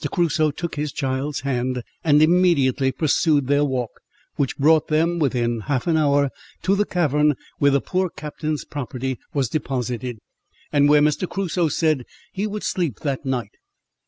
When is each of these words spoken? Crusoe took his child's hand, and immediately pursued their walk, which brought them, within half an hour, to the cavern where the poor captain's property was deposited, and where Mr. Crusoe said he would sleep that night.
Crusoe 0.11 0.49
took 0.49 0.77
his 0.77 0.91
child's 0.91 1.41
hand, 1.41 1.83
and 2.03 2.23
immediately 2.23 2.91
pursued 2.91 3.45
their 3.45 3.63
walk, 3.63 3.99
which 4.35 4.57
brought 4.57 4.87
them, 4.87 5.19
within 5.19 5.59
half 5.59 5.85
an 5.85 5.95
hour, 5.95 6.31
to 6.63 6.75
the 6.75 6.87
cavern 6.87 7.35
where 7.59 7.69
the 7.69 7.81
poor 7.81 8.09
captain's 8.09 8.65
property 8.65 9.19
was 9.35 9.47
deposited, 9.47 10.17
and 10.73 10.89
where 10.89 11.01
Mr. 11.01 11.29
Crusoe 11.29 11.67
said 11.67 12.03
he 12.33 12.47
would 12.47 12.63
sleep 12.63 13.01
that 13.01 13.27
night. 13.27 13.51